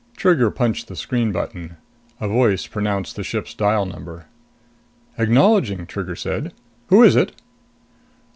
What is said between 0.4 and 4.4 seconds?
punched the screen button. A voice pronounced the ship's dial number.